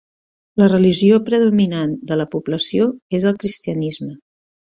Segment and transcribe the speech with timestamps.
[0.61, 4.09] La religió predominant de la població és el cristianisme.